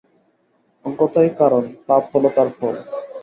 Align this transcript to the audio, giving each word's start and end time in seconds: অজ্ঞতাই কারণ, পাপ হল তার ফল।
অজ্ঞতাই 0.85 1.29
কারণ, 1.39 1.63
পাপ 1.87 2.03
হল 2.13 2.23
তার 2.35 2.49
ফল। 2.57 2.75